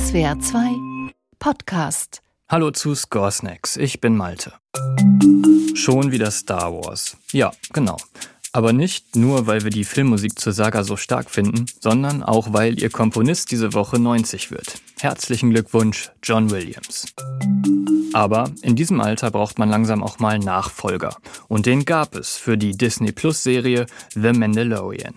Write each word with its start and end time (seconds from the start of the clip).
SWR 0.00 0.40
2 0.40 0.76
Podcast. 1.38 2.22
Hallo 2.48 2.70
zu 2.70 2.94
Score 2.94 3.30
Snacks, 3.30 3.76
ich 3.76 4.00
bin 4.00 4.16
Malte. 4.16 4.54
Schon 5.74 6.10
wieder 6.10 6.30
Star 6.30 6.72
Wars. 6.72 7.18
Ja, 7.32 7.52
genau. 7.74 7.98
Aber 8.52 8.72
nicht 8.72 9.14
nur, 9.14 9.46
weil 9.46 9.62
wir 9.62 9.70
die 9.70 9.84
Filmmusik 9.84 10.38
zur 10.38 10.54
Saga 10.54 10.84
so 10.84 10.96
stark 10.96 11.30
finden, 11.30 11.66
sondern 11.80 12.22
auch, 12.22 12.54
weil 12.54 12.80
ihr 12.80 12.88
Komponist 12.88 13.50
diese 13.50 13.74
Woche 13.74 14.00
90 14.00 14.50
wird. 14.50 14.80
Herzlichen 15.00 15.50
Glückwunsch, 15.50 16.10
John 16.22 16.50
Williams. 16.50 17.12
Aber 18.14 18.50
in 18.62 18.76
diesem 18.76 19.00
Alter 19.02 19.30
braucht 19.30 19.58
man 19.58 19.68
langsam 19.68 20.02
auch 20.02 20.18
mal 20.18 20.38
Nachfolger. 20.38 21.16
Und 21.46 21.66
den 21.66 21.84
gab 21.84 22.14
es 22.14 22.38
für 22.38 22.56
die 22.56 22.72
Disney 22.72 23.12
Plus 23.12 23.42
Serie 23.42 23.84
The 24.14 24.32
Mandalorian. 24.32 25.14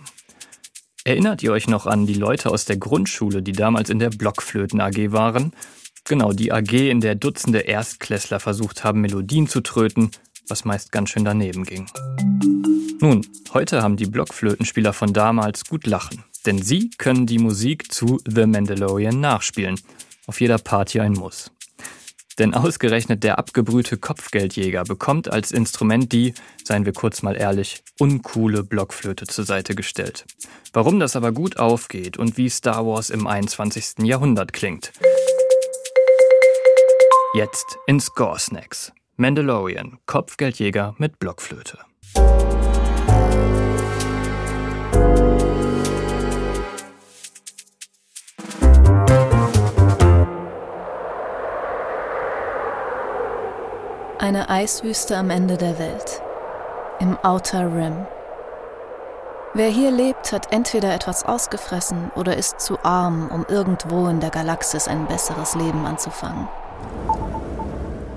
Erinnert 1.06 1.42
ihr 1.42 1.52
euch 1.52 1.68
noch 1.68 1.84
an 1.84 2.06
die 2.06 2.14
Leute 2.14 2.50
aus 2.50 2.64
der 2.64 2.78
Grundschule, 2.78 3.42
die 3.42 3.52
damals 3.52 3.90
in 3.90 3.98
der 3.98 4.08
Blockflöten 4.08 4.80
AG 4.80 5.12
waren? 5.12 5.52
Genau, 6.04 6.32
die 6.32 6.50
AG, 6.50 6.72
in 6.72 7.02
der 7.02 7.14
Dutzende 7.14 7.58
Erstklässler 7.58 8.40
versucht 8.40 8.84
haben, 8.84 9.02
Melodien 9.02 9.46
zu 9.46 9.60
tröten, 9.60 10.10
was 10.48 10.64
meist 10.64 10.92
ganz 10.92 11.10
schön 11.10 11.26
daneben 11.26 11.64
ging. 11.64 11.86
Nun, 13.00 13.26
heute 13.52 13.82
haben 13.82 13.98
die 13.98 14.06
Blockflötenspieler 14.06 14.94
von 14.94 15.12
damals 15.12 15.66
gut 15.66 15.86
lachen, 15.86 16.24
denn 16.46 16.62
sie 16.62 16.88
können 16.96 17.26
die 17.26 17.38
Musik 17.38 17.92
zu 17.92 18.18
The 18.26 18.46
Mandalorian 18.46 19.20
nachspielen. 19.20 19.78
Auf 20.26 20.40
jeder 20.40 20.56
Party 20.56 21.00
ein 21.00 21.12
Muss. 21.12 21.50
Denn 22.38 22.54
ausgerechnet 22.54 23.22
der 23.22 23.38
abgebrühte 23.38 23.96
Kopfgeldjäger 23.96 24.84
bekommt 24.84 25.32
als 25.32 25.52
Instrument 25.52 26.12
die, 26.12 26.34
seien 26.64 26.84
wir 26.84 26.92
kurz 26.92 27.22
mal 27.22 27.36
ehrlich, 27.36 27.82
uncoole 27.98 28.64
Blockflöte 28.64 29.26
zur 29.26 29.44
Seite 29.44 29.74
gestellt. 29.74 30.24
Warum 30.72 30.98
das 30.98 31.16
aber 31.16 31.32
gut 31.32 31.58
aufgeht 31.58 32.16
und 32.16 32.36
wie 32.36 32.48
Star 32.48 32.86
Wars 32.86 33.10
im 33.10 33.26
21. 33.26 34.04
Jahrhundert 34.04 34.52
klingt. 34.52 34.92
Jetzt 37.34 37.78
in 37.86 38.00
Score 38.00 38.38
Snacks. 38.38 38.92
Mandalorian, 39.16 39.98
Kopfgeldjäger 40.06 40.94
mit 40.98 41.18
Blockflöte. 41.18 41.78
Eine 54.24 54.48
Eiswüste 54.48 55.18
am 55.18 55.28
Ende 55.28 55.58
der 55.58 55.78
Welt. 55.78 56.22
Im 56.98 57.18
Outer 57.22 57.66
Rim. 57.66 58.06
Wer 59.52 59.68
hier 59.68 59.90
lebt, 59.90 60.32
hat 60.32 60.50
entweder 60.50 60.94
etwas 60.94 61.26
ausgefressen 61.26 62.10
oder 62.16 62.34
ist 62.34 62.58
zu 62.58 62.82
arm, 62.82 63.28
um 63.30 63.44
irgendwo 63.46 64.08
in 64.08 64.20
der 64.20 64.30
Galaxis 64.30 64.88
ein 64.88 65.04
besseres 65.04 65.54
Leben 65.56 65.84
anzufangen. 65.84 66.48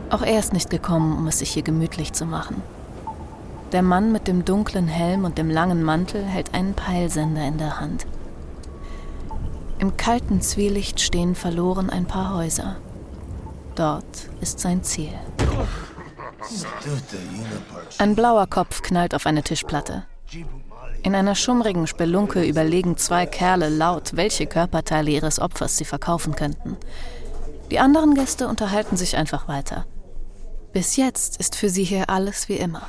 Auch 0.10 0.22
er 0.22 0.40
ist 0.40 0.54
nicht 0.54 0.70
gekommen, 0.70 1.18
um 1.18 1.28
es 1.28 1.40
sich 1.40 1.50
hier 1.50 1.64
gemütlich 1.64 2.14
zu 2.14 2.26
machen. 2.26 2.64
Der 3.74 3.82
Mann 3.82 4.14
mit 4.14 4.30
dem 4.30 4.46
dunklen 4.46 4.88
Helm 4.88 5.26
und 5.26 5.38
dem 5.38 5.50
langen 5.50 5.84
Mantel 5.84 6.24
hält 6.24 6.54
einen 6.54 6.74
Peilsender 6.74 7.46
in 7.46 7.58
der 7.58 7.82
Hand. 7.82 8.08
Im 9.78 9.98
kalten 9.98 10.40
Zwielicht 10.40 11.02
stehen 11.02 11.36
verloren 11.36 11.90
ein 11.90 12.06
paar 12.06 12.34
Häuser. 12.34 12.78
Dort 13.76 14.30
ist 14.40 14.62
sein 14.62 14.84
Ziel. 14.84 15.12
Ein 17.98 18.16
blauer 18.16 18.48
Kopf 18.48 18.82
knallt 18.82 19.14
auf 19.16 19.26
eine 19.26 19.44
Tischplatte. 19.44 20.06
In 21.04 21.16
einer 21.16 21.36
schummrigen 21.36 21.88
Spelunke 21.88 22.44
überlegen 22.44 22.98
zwei 22.98 23.26
Kerle 23.26 23.70
laut, 23.70 24.16
welche 24.16 24.46
Körperteile 24.46 25.12
ihres 25.12 25.40
Opfers 25.40 25.78
sie 25.78 25.86
verkaufen 25.86 26.36
könnten. 26.36 26.78
Die 27.72 27.80
anderen 27.80 28.14
Gäste 28.14 28.48
unterhalten 28.48 28.98
sich 28.98 29.16
einfach 29.16 29.48
weiter. 29.48 29.86
Bis 30.74 30.96
jetzt 30.96 31.38
ist 31.38 31.56
für 31.56 31.70
sie 31.70 31.84
hier 31.84 32.10
alles 32.10 32.50
wie 32.50 32.58
immer. 32.58 32.82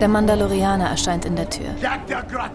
Der 0.00 0.08
Mandalorianer 0.08 0.88
erscheint 0.88 1.24
in 1.24 1.36
der 1.36 1.48
Tür. 1.48 1.74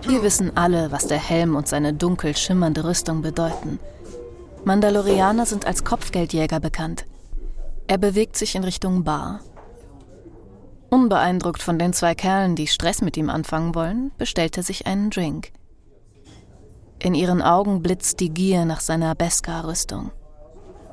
Wir 0.05 0.21
wissen 0.21 0.55
alle, 0.55 0.91
was 0.91 1.07
der 1.07 1.17
Helm 1.17 1.55
und 1.55 1.67
seine 1.67 1.93
dunkel 1.93 2.35
schimmernde 2.35 2.83
Rüstung 2.83 3.21
bedeuten. 3.21 3.79
Mandalorianer 4.65 5.45
sind 5.45 5.65
als 5.65 5.83
Kopfgeldjäger 5.83 6.59
bekannt. 6.59 7.06
Er 7.87 7.97
bewegt 7.97 8.35
sich 8.35 8.55
in 8.55 8.65
Richtung 8.65 9.05
Bar. 9.05 9.39
Unbeeindruckt 10.89 11.61
von 11.61 11.79
den 11.79 11.93
zwei 11.93 12.15
Kerlen, 12.15 12.55
die 12.55 12.67
Stress 12.67 13.01
mit 13.01 13.15
ihm 13.15 13.29
anfangen 13.29 13.75
wollen, 13.75 14.11
bestellt 14.17 14.57
er 14.57 14.63
sich 14.63 14.87
einen 14.87 15.09
Drink. 15.09 15.51
In 16.99 17.13
ihren 17.13 17.41
Augen 17.41 17.81
blitzt 17.81 18.19
die 18.19 18.29
Gier 18.29 18.65
nach 18.65 18.81
seiner 18.81 19.15
Beskar-Rüstung. 19.15 20.11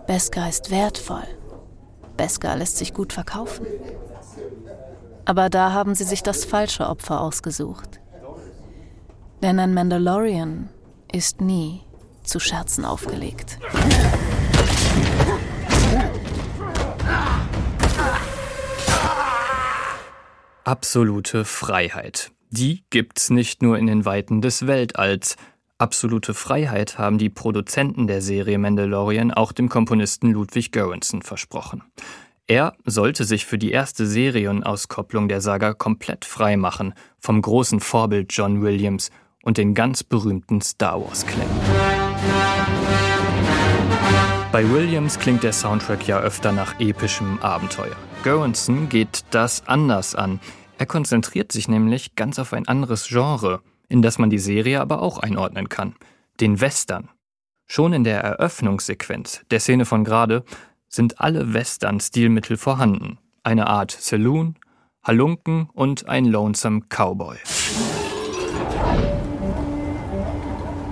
Beskar 0.06 0.49
ist 0.49 0.71
wertvoll. 0.71 1.27
Beskar 2.16 2.56
lässt 2.56 2.77
sich 2.77 2.94
gut 2.94 3.12
verkaufen. 3.12 3.66
Aber 5.25 5.49
da 5.49 5.72
haben 5.72 5.94
sie 5.94 6.05
sich 6.05 6.22
das 6.22 6.44
falsche 6.44 6.88
Opfer 6.88 7.21
ausgesucht. 7.21 8.00
Denn 9.43 9.59
ein 9.59 9.75
Mandalorian 9.75 10.69
ist 11.12 11.41
nie 11.41 11.82
zu 12.22 12.38
Scherzen 12.38 12.84
aufgelegt. 12.84 13.59
Absolute 20.64 21.44
Freiheit. 21.44 22.30
Die 22.48 22.84
gibt's 22.88 23.28
nicht 23.28 23.62
nur 23.62 23.76
in 23.76 23.86
den 23.86 24.06
Weiten 24.06 24.41
des 24.41 24.66
Weltalls. 24.66 25.36
Absolute 25.76 26.32
Freiheit 26.32 26.97
haben 26.97 27.19
die 27.19 27.28
Produzenten 27.28 28.06
der 28.06 28.22
Serie 28.22 28.56
Mandalorian 28.56 29.30
auch 29.30 29.52
dem 29.52 29.69
Komponisten 29.69 30.30
Ludwig 30.30 30.72
Göransson 30.72 31.20
versprochen. 31.20 31.82
Er 32.47 32.72
sollte 32.86 33.25
sich 33.25 33.44
für 33.44 33.58
die 33.58 33.72
erste 33.72 34.06
Serienauskopplung 34.06 35.28
der 35.28 35.42
Saga 35.42 35.75
komplett 35.75 36.25
frei 36.25 36.56
machen 36.56 36.94
vom 37.19 37.42
großen 37.42 37.81
Vorbild 37.81 38.32
John 38.32 38.62
Williams 38.62 39.10
und 39.42 39.58
den 39.58 39.75
ganz 39.75 40.02
berühmten 40.02 40.62
Star 40.62 40.98
Wars-Klängen. 40.98 41.94
Bei 44.54 44.70
Williams 44.70 45.19
klingt 45.19 45.42
der 45.42 45.53
Soundtrack 45.53 46.06
ja 46.06 46.20
öfter 46.20 46.53
nach 46.53 46.78
epischem 46.78 47.41
Abenteuer. 47.41 47.97
Göransson 48.22 48.88
geht 48.88 49.25
das 49.32 49.66
anders 49.66 50.15
an. 50.15 50.38
Er 50.78 50.87
konzentriert 50.87 51.50
sich 51.50 51.66
nämlich 51.66 52.15
ganz 52.15 52.38
auf 52.38 52.53
ein 52.53 52.69
anderes 52.69 53.09
Genre, 53.09 53.62
in 53.88 54.00
das 54.00 54.19
man 54.19 54.31
die 54.31 54.38
Serie 54.38 54.81
aber 54.81 55.03
auch 55.03 55.19
einordnen 55.19 55.69
kann, 55.69 55.97
den 56.38 56.60
Western. 56.60 57.09
Schon 57.66 57.93
in 57.93 58.04
der 58.04 58.20
Eröffnungssequenz 58.20 59.41
der 59.50 59.59
Szene 59.59 59.87
von 59.87 60.04
gerade 60.04 60.44
sind 60.87 61.20
alle 61.20 61.53
Western-Stilmittel 61.53 62.56
vorhanden. 62.56 63.19
Eine 63.43 63.66
Art 63.66 63.91
Saloon, 63.91 64.54
Halunken 65.03 65.69
und 65.72 66.09
ein 66.09 66.26
Lonesome 66.26 66.82
Cowboy. 66.88 67.38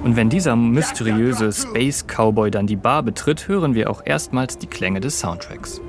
Und 0.05 0.17
wenn 0.17 0.29
dieser 0.29 0.57
mysteriöse 0.57 1.53
Space 1.53 2.05
Cowboy 2.07 2.51
dann 2.51 2.67
die 2.67 2.77
Bar 2.77 3.05
betritt, 3.05 3.47
hören 3.47 3.75
wir 3.75 3.89
auch 3.89 4.03
erstmals 4.05 4.59
die 4.59 4.67
Klänge 4.67 5.01
des 5.01 5.21
Soundtracks. 5.21 5.81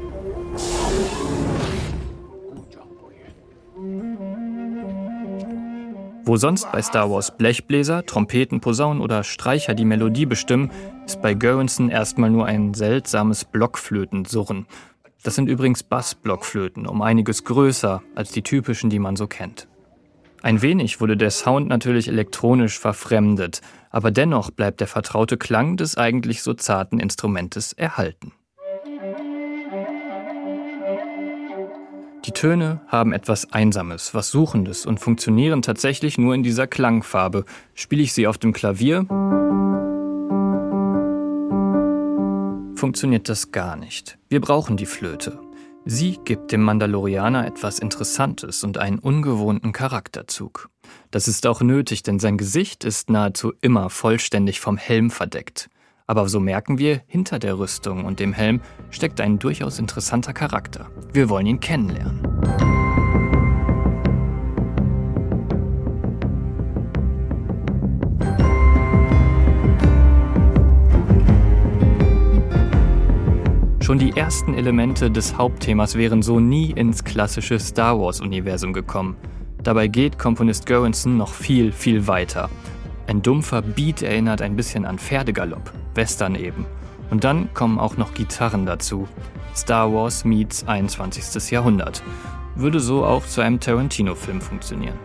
Wo 6.25 6.37
sonst 6.37 6.71
bei 6.71 6.81
Star 6.81 7.09
Wars 7.09 7.35
Blechbläser, 7.35 8.05
Trompeten, 8.05 8.61
Posaunen 8.61 9.01
oder 9.01 9.23
Streicher 9.23 9.73
die 9.73 9.83
Melodie 9.83 10.27
bestimmen, 10.27 10.71
ist 11.05 11.21
bei 11.21 11.33
Göransson 11.33 11.89
erstmal 11.89 12.29
nur 12.29 12.45
ein 12.45 12.75
seltsames 12.75 13.43
Blockflötensurren. 13.43 14.67
Das 15.23 15.35
sind 15.35 15.49
übrigens 15.49 15.83
Bassblockflöten, 15.83 16.85
um 16.85 17.01
einiges 17.01 17.43
größer 17.45 18.03
als 18.13 18.31
die 18.31 18.43
typischen, 18.43 18.89
die 18.89 18.99
man 18.99 19.15
so 19.15 19.25
kennt. 19.25 19.67
Ein 20.43 20.61
wenig 20.61 20.99
wurde 20.99 21.15
der 21.15 21.31
Sound 21.31 21.69
natürlich 21.69 22.09
elektronisch 22.09 22.77
verfremdet, 22.77 23.61
aber 23.91 24.11
dennoch 24.11 24.51
bleibt 24.51 24.81
der 24.81 24.87
vertraute 24.87 25.37
Klang 25.37 25.77
des 25.77 25.97
eigentlich 25.97 26.43
so 26.43 26.53
zarten 26.53 26.99
Instrumentes 26.99 27.71
erhalten. 27.71 28.33
Die 32.25 32.31
Töne 32.33 32.81
haben 32.87 33.13
etwas 33.13 33.53
Einsames, 33.53 34.13
was 34.13 34.31
Suchendes 34.31 34.85
und 34.85 34.99
funktionieren 34.99 35.61
tatsächlich 35.61 36.17
nur 36.17 36.35
in 36.35 36.43
dieser 36.43 36.67
Klangfarbe. 36.67 37.45
Spiele 37.73 38.03
ich 38.03 38.11
sie 38.11 38.27
auf 38.27 38.37
dem 38.37 38.51
Klavier, 38.51 39.05
funktioniert 42.75 43.29
das 43.29 43.53
gar 43.53 43.77
nicht. 43.77 44.17
Wir 44.27 44.41
brauchen 44.41 44.75
die 44.75 44.85
Flöte. 44.85 45.39
Sie 45.85 46.17
gibt 46.23 46.51
dem 46.53 46.61
Mandalorianer 46.61 47.45
etwas 47.45 47.79
Interessantes 47.79 48.63
und 48.63 48.77
einen 48.77 48.99
ungewohnten 48.99 49.73
Charakterzug. 49.73 50.69
Das 51.11 51.27
ist 51.27 51.45
auch 51.45 51.61
nötig, 51.61 52.03
denn 52.03 52.19
sein 52.19 52.37
Gesicht 52.37 52.85
ist 52.85 53.09
nahezu 53.09 53.53
immer 53.61 53.89
vollständig 53.89 54.61
vom 54.61 54.77
Helm 54.77 55.11
verdeckt. 55.11 55.69
Aber 56.07 56.29
so 56.29 56.39
merken 56.39 56.77
wir, 56.77 57.01
hinter 57.07 57.39
der 57.39 57.59
Rüstung 57.59 58.05
und 58.05 58.19
dem 58.19 58.33
Helm 58.33 58.61
steckt 58.91 59.19
ein 59.19 59.39
durchaus 59.39 59.79
interessanter 59.79 60.33
Charakter. 60.33 60.89
Wir 61.11 61.29
wollen 61.29 61.47
ihn 61.47 61.59
kennenlernen. 61.59 62.82
Schon 73.93 73.99
die 73.99 74.17
ersten 74.17 74.55
Elemente 74.55 75.11
des 75.11 75.37
Hauptthemas 75.37 75.93
wären 75.93 76.23
so 76.23 76.39
nie 76.39 76.71
ins 76.71 77.03
klassische 77.03 77.59
Star 77.59 77.99
Wars-Universum 77.99 78.73
gekommen. 78.73 79.15
Dabei 79.61 79.87
geht 79.87 80.17
Komponist 80.17 80.65
Göransson 80.65 81.15
noch 81.15 81.31
viel, 81.31 81.71
viel 81.71 82.07
weiter. 82.07 82.49
Ein 83.05 83.21
dumpfer 83.21 83.61
Beat 83.61 84.01
erinnert 84.01 84.41
ein 84.41 84.55
bisschen 84.55 84.85
an 84.87 84.97
Pferdegalopp, 84.97 85.71
Western 85.93 86.33
eben. 86.33 86.65
Und 87.11 87.23
dann 87.23 87.53
kommen 87.53 87.77
auch 87.77 87.95
noch 87.95 88.15
Gitarren 88.15 88.65
dazu. 88.65 89.07
Star 89.55 89.93
Wars 89.93 90.25
meets 90.25 90.67
21. 90.67 91.51
Jahrhundert. 91.51 92.01
Würde 92.55 92.79
so 92.79 93.05
auch 93.05 93.23
zu 93.23 93.41
einem 93.41 93.59
Tarantino-Film 93.59 94.41
funktionieren. 94.41 94.97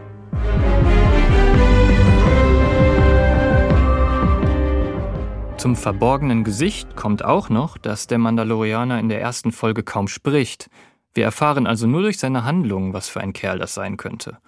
Zum 5.58 5.74
verborgenen 5.74 6.44
Gesicht 6.44 6.94
kommt 6.94 7.24
auch 7.24 7.48
noch, 7.48 7.78
dass 7.78 8.06
der 8.06 8.18
Mandalorianer 8.18 9.00
in 9.00 9.08
der 9.08 9.20
ersten 9.20 9.50
Folge 9.50 9.82
kaum 9.82 10.06
spricht. 10.06 10.70
Wir 11.14 11.24
erfahren 11.24 11.66
also 11.66 11.88
nur 11.88 12.02
durch 12.02 12.18
seine 12.18 12.44
Handlungen, 12.44 12.92
was 12.92 13.08
für 13.08 13.20
ein 13.20 13.32
Kerl 13.32 13.58
das 13.58 13.74
sein 13.74 13.96
könnte. 13.96 14.38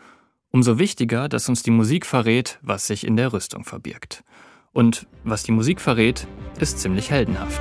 Umso 0.52 0.78
wichtiger, 0.78 1.28
dass 1.28 1.48
uns 1.48 1.64
die 1.64 1.72
Musik 1.72 2.06
verrät, 2.06 2.60
was 2.62 2.86
sich 2.86 3.04
in 3.04 3.16
der 3.16 3.32
Rüstung 3.32 3.64
verbirgt. 3.64 4.22
Und 4.72 5.08
was 5.24 5.42
die 5.42 5.50
Musik 5.50 5.80
verrät, 5.80 6.28
ist 6.60 6.78
ziemlich 6.78 7.10
heldenhaft. 7.10 7.60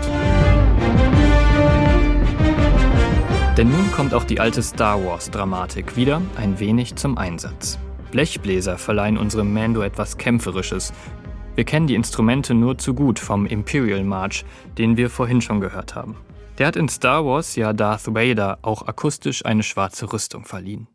Denn 3.57 3.71
nun 3.71 3.91
kommt 3.91 4.13
auch 4.13 4.25
die 4.25 4.39
alte 4.39 4.61
Star 4.61 5.03
Wars-Dramatik 5.03 5.95
wieder 5.95 6.21
ein 6.37 6.59
wenig 6.59 6.97
zum 6.97 7.17
Einsatz. 7.17 7.79
Blechbläser 8.11 8.77
verleihen 8.77 9.17
unserem 9.17 9.51
Mando 9.53 9.81
etwas 9.81 10.17
Kämpferisches, 10.17 10.93
wir 11.55 11.63
kennen 11.63 11.87
die 11.87 11.95
Instrumente 11.95 12.53
nur 12.53 12.77
zu 12.77 12.93
gut 12.93 13.19
vom 13.19 13.45
Imperial 13.45 14.03
March, 14.03 14.45
den 14.77 14.97
wir 14.97 15.09
vorhin 15.09 15.41
schon 15.41 15.59
gehört 15.59 15.95
haben. 15.95 16.15
Der 16.57 16.67
hat 16.67 16.75
in 16.75 16.89
Star 16.89 17.25
Wars 17.25 17.55
ja 17.55 17.73
Darth 17.73 18.13
Vader 18.13 18.59
auch 18.61 18.87
akustisch 18.87 19.45
eine 19.45 19.63
schwarze 19.63 20.11
Rüstung 20.11 20.45
verliehen. 20.45 20.87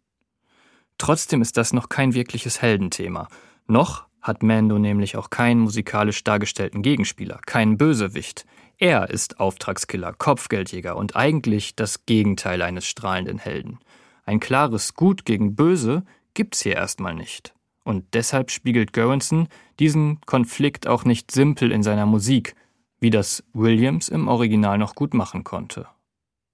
Trotzdem 0.98 1.42
ist 1.42 1.56
das 1.56 1.72
noch 1.72 1.88
kein 1.88 2.14
wirkliches 2.14 2.62
Heldenthema. 2.62 3.28
Noch 3.66 4.06
hat 4.20 4.42
Mando 4.42 4.78
nämlich 4.78 5.16
auch 5.16 5.30
keinen 5.30 5.60
musikalisch 5.60 6.24
dargestellten 6.24 6.82
Gegenspieler, 6.82 7.40
keinen 7.46 7.76
Bösewicht. 7.76 8.46
Er 8.78 9.10
ist 9.10 9.40
Auftragskiller, 9.40 10.12
Kopfgeldjäger 10.12 10.96
und 10.96 11.16
eigentlich 11.16 11.76
das 11.76 12.06
Gegenteil 12.06 12.62
eines 12.62 12.86
strahlenden 12.86 13.38
Helden. 13.38 13.78
Ein 14.24 14.40
klares 14.40 14.94
Gut 14.94 15.24
gegen 15.24 15.54
Böse 15.54 16.04
gibt's 16.32 16.62
hier 16.62 16.76
erstmal 16.76 17.14
nicht. 17.14 17.54
Und 17.84 18.14
deshalb 18.14 18.50
spiegelt 18.50 18.92
Göransson 18.92 19.48
diesen 19.78 20.20
Konflikt 20.22 20.86
auch 20.86 21.04
nicht 21.04 21.30
simpel 21.30 21.70
in 21.70 21.82
seiner 21.82 22.06
Musik, 22.06 22.56
wie 22.98 23.10
das 23.10 23.44
Williams 23.52 24.08
im 24.08 24.26
Original 24.28 24.78
noch 24.78 24.94
gut 24.94 25.14
machen 25.14 25.44
konnte. 25.44 25.86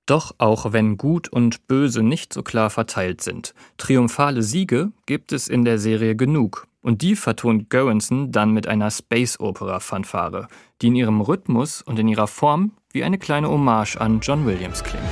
Doch 0.07 0.35
auch 0.39 0.73
wenn 0.73 0.97
Gut 0.97 1.29
und 1.29 1.69
Böse 1.69 2.03
nicht 2.03 2.33
so 2.33 2.43
klar 2.43 2.69
verteilt 2.69 3.21
sind, 3.21 3.55
triumphale 3.77 4.43
Siege 4.43 4.91
gibt 5.07 5.31
es 5.31 5.47
in 5.47 5.65
der 5.65 5.79
Serie 5.79 6.17
genug. 6.17 6.67
Und 6.83 7.03
die 7.03 7.15
vertont 7.15 7.71
Göransson 7.71 8.33
dann 8.33 8.53
mit 8.53 8.67
einer 8.67 8.91
Space-Opera-Fanfare, 8.91 10.49
die 10.83 10.89
in 10.89 10.97
ihrem 10.97 11.21
Rhythmus 11.21 11.83
und 11.83 11.99
in 11.99 12.09
ihrer 12.09 12.27
Form 12.27 12.73
wie 12.91 13.05
eine 13.05 13.19
kleine 13.19 13.49
Hommage 13.49 13.97
an 13.99 14.19
John 14.21 14.47
Williams 14.47 14.83
klingt. 14.83 15.05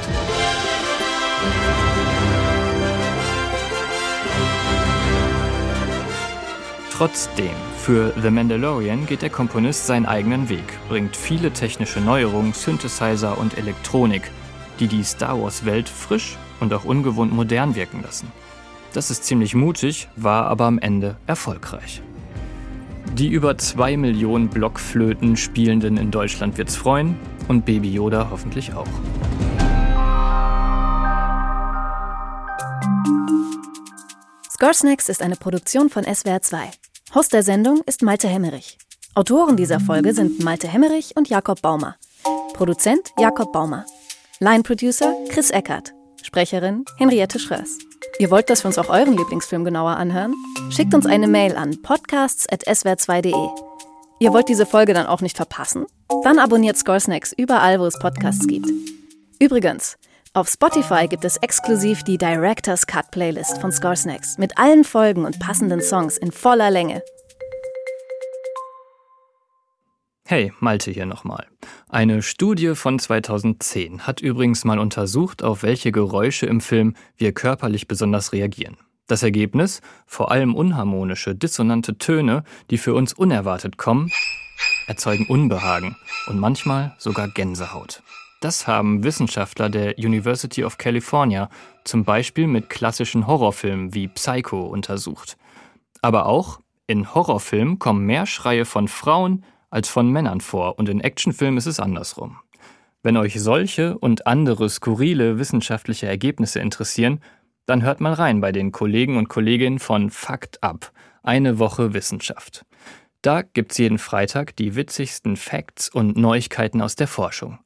Trotzdem, 6.99 7.55
für 7.77 8.13
The 8.21 8.29
Mandalorian 8.29 9.07
geht 9.07 9.23
der 9.23 9.31
Komponist 9.31 9.87
seinen 9.87 10.05
eigenen 10.05 10.49
Weg, 10.49 10.65
bringt 10.89 11.15
viele 11.15 11.53
technische 11.53 12.01
Neuerungen, 12.01 12.53
Synthesizer 12.53 13.39
und 13.39 13.57
Elektronik, 13.57 14.33
die 14.81 14.89
die 14.89 15.05
Star 15.05 15.41
Wars-Welt 15.41 15.89
frisch 15.89 16.37
und 16.59 16.75
auch 16.75 16.83
ungewohnt 16.83 17.33
modern 17.33 17.77
wirken 17.77 18.03
lassen. 18.03 18.33
Das 18.95 19.13
ist 19.13 19.23
ziemlich 19.23 19.55
mutig, 19.55 20.09
war 20.17 20.47
aber 20.47 20.65
am 20.65 20.81
Ende 20.81 21.17
erfolgreich. 21.29 22.03
Die 23.15 23.29
über 23.29 23.57
zwei 23.59 23.97
Millionen 23.97 24.49
Blockflöten 24.49 25.37
Spielenden 25.37 25.99
in 25.99 26.11
Deutschland 26.11 26.59
wird's 26.59 26.75
freuen 26.75 27.15
und 27.47 27.65
Baby 27.65 27.93
Yoda 27.93 28.27
hoffentlich 28.33 28.75
auch. 28.75 28.89
Score 34.51 34.73
ist 34.73 35.23
eine 35.23 35.37
Produktion 35.37 35.91
von 35.91 36.03
SWR 36.03 36.43
2. 36.43 36.78
Host 37.15 37.33
der 37.33 37.43
Sendung 37.43 37.81
ist 37.87 38.03
Malte 38.03 38.29
Hemmerich. 38.29 38.77
Autoren 39.15 39.57
dieser 39.57 39.81
Folge 39.81 40.13
sind 40.13 40.45
Malte 40.45 40.69
Hemmerich 40.69 41.17
und 41.17 41.31
Jakob 41.31 41.63
Baumer. 41.63 41.97
Produzent 42.53 43.13
Jakob 43.19 43.51
Baumer. 43.51 43.87
Line 44.41 44.63
Producer 44.63 45.15
Chris 45.31 45.51
Eckert. 45.51 45.95
Sprecherin 46.23 46.85
Henriette 46.99 47.39
Schröers. 47.39 47.79
Ihr 48.19 48.31
wollt, 48.31 48.51
dass 48.51 48.63
wir 48.63 48.69
uns 48.69 48.77
auch 48.77 48.91
euren 48.91 49.17
Lieblingsfilm 49.17 49.65
genauer 49.65 49.97
anhören? 49.97 50.35
Schickt 50.69 50.93
uns 50.93 51.07
eine 51.07 51.29
Mail 51.29 51.57
an 51.57 51.81
podcasts.swr2.de. 51.81 53.49
Ihr 54.21 54.33
wollt 54.35 54.51
diese 54.51 54.67
Folge 54.67 54.93
dann 54.93 55.07
auch 55.07 55.23
nicht 55.23 55.39
verpassen? 55.39 55.87
Dann 56.25 56.39
abonniert 56.39 56.77
Score 56.77 57.01
Snacks 57.01 57.33
überall, 57.33 57.81
wo 57.81 57.87
es 57.87 57.99
Podcasts 57.99 58.47
gibt. 58.47 58.69
Übrigens, 59.39 59.97
auf 60.35 60.49
Spotify 60.49 61.07
gibt 61.09 61.25
es 61.25 61.37
exklusiv 61.39 62.03
die 62.03 62.19
Director's 62.19 62.87
Cut 62.87 63.11
Playlist 63.11 63.61
von 63.61 63.73
Score 63.73 63.97
Snacks 63.97 64.39
mit 64.39 64.59
allen 64.59 64.85
Folgen 64.85 65.25
und 65.25 65.39
passenden 65.39 65.81
Songs 65.81 66.19
in 66.19 66.33
voller 66.33 66.71
Länge. 66.71 67.03
Hey, 70.27 70.53
Malte 70.61 70.91
hier 70.91 71.07
nochmal. 71.07 71.47
Eine 71.89 72.21
Studie 72.21 72.75
von 72.75 72.99
2010 72.99 74.07
hat 74.07 74.21
übrigens 74.21 74.65
mal 74.65 74.79
untersucht, 74.79 75.43
auf 75.43 75.63
welche 75.63 75.91
Geräusche 75.91 76.45
im 76.45 76.61
Film 76.61 76.95
wir 77.17 77.33
körperlich 77.33 77.89
besonders 77.89 78.33
reagieren. 78.33 78.77
Das 79.07 79.23
Ergebnis? 79.23 79.81
Vor 80.07 80.31
allem 80.31 80.55
unharmonische, 80.55 81.35
dissonante 81.35 81.97
Töne, 81.97 82.45
die 82.71 82.77
für 82.77 82.93
uns 82.93 83.15
unerwartet 83.15 83.79
kommen, 83.79 84.13
erzeugen 84.87 85.27
Unbehagen 85.29 85.97
und 86.27 86.39
manchmal 86.39 86.95
sogar 86.99 87.29
Gänsehaut. 87.29 88.03
Das 88.41 88.69
haben 88.69 89.03
Wissenschaftler 89.03 89.69
der 89.69 89.99
University 89.99 90.63
of 90.65 90.79
California 90.79 91.51
zum 91.85 92.05
Beispiel 92.05 92.47
mit 92.47 92.71
klassischen 92.71 93.27
Horrorfilmen 93.27 93.95
wie 93.95 94.07
Psycho 94.07 94.67
untersucht. 94.67 95.37
Aber 96.03 96.27
auch 96.27 96.61
in 96.87 97.15
Horrorfilmen 97.15 97.81
kommen 97.81 98.07
mehr 98.07 98.27
Schreie 98.27 98.65
von 98.65 98.87
Frauen 98.87 99.45
als 99.71 99.89
von 99.89 100.09
Männern 100.11 100.41
vor 100.41 100.79
und 100.79 100.89
in 100.89 101.01
Actionfilmen 101.01 101.59
ist 101.59 101.67
es 101.67 101.81
andersrum. 101.81 102.39
Wenn 103.03 103.17
euch 103.17 103.41
solche 103.41 103.99
und 103.99 104.27
andere 104.29 104.69
skurrile 104.71 105.39
wissenschaftliche 105.39 106.07
Ergebnisse 106.07 106.61
interessieren, 106.61 107.21
dann 107.67 107.83
hört 107.83 108.01
mal 108.01 108.13
rein 108.13 108.41
bei 108.41 108.53
den 108.53 108.71
Kollegen 108.71 109.17
und 109.17 109.29
Kolleginnen 109.29 109.81
von 109.81 110.11
Fakt 110.11 110.63
Up, 110.63 110.93
eine 111.23 111.59
Woche 111.59 111.93
Wissenschaft. 111.93 112.65
Da 113.21 113.43
gibt's 113.43 113.79
jeden 113.79 113.99
Freitag 113.99 114.55
die 114.57 114.77
witzigsten 114.77 115.37
Facts 115.37 115.89
und 115.89 116.17
Neuigkeiten 116.17 116.81
aus 116.81 116.95
der 116.95 117.09
Forschung. 117.09 117.59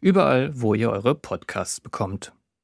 Überall, 0.00 0.50
wo 0.54 0.74
ihr 0.74 0.90
eure 0.90 1.14
Podcasts 1.14 1.80
bekommt. 1.80 2.32